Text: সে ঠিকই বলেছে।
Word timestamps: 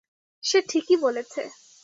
সে 0.43 0.59
ঠিকই 0.61 0.97
বলেছে। 0.97 1.41